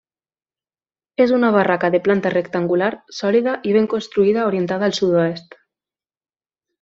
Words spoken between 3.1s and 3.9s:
sòlida i ben